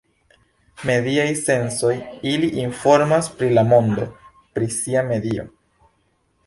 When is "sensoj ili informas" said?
1.41-3.31